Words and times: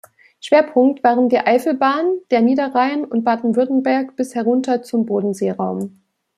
Schwerpunkt 0.39 1.03
waren 1.03 1.29
die 1.29 1.37
Eifelbahn, 1.37 2.17
der 2.31 2.41
Niederrhein 2.41 3.05
und 3.05 3.23
Baden-Württemberg 3.23 4.15
bis 4.15 4.33
herunter 4.33 4.81
zum 4.81 5.05
Bodenseeraum. 5.05 6.01